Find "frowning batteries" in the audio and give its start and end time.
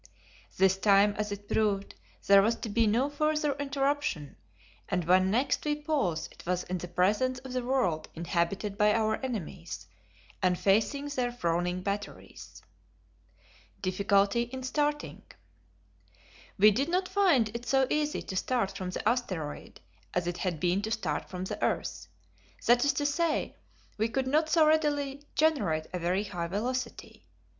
11.31-12.63